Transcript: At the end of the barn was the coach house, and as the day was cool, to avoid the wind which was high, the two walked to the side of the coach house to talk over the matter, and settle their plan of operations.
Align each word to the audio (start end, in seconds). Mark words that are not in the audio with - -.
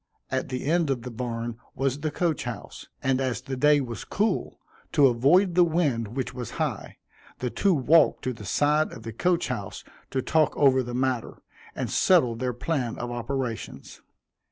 At 0.31 0.49
the 0.49 0.65
end 0.65 0.89
of 0.89 1.03
the 1.03 1.11
barn 1.11 1.57
was 1.75 1.99
the 1.99 2.09
coach 2.09 2.45
house, 2.45 2.87
and 3.03 3.21
as 3.21 3.39
the 3.39 3.55
day 3.55 3.79
was 3.81 4.03
cool, 4.03 4.59
to 4.93 5.05
avoid 5.05 5.53
the 5.53 5.63
wind 5.63 6.15
which 6.15 6.33
was 6.33 6.49
high, 6.57 6.97
the 7.37 7.51
two 7.51 7.75
walked 7.75 8.23
to 8.23 8.33
the 8.33 8.43
side 8.43 8.91
of 8.93 9.03
the 9.03 9.13
coach 9.13 9.49
house 9.49 9.83
to 10.09 10.23
talk 10.23 10.57
over 10.57 10.81
the 10.81 10.95
matter, 10.95 11.43
and 11.75 11.91
settle 11.91 12.35
their 12.35 12.51
plan 12.51 12.97
of 12.97 13.11
operations. 13.11 14.01